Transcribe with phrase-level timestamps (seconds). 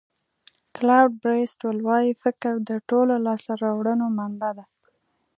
[0.75, 4.65] کلوډ بریسټول وایي فکر د ټولو لاسته راوړنو منبع ده.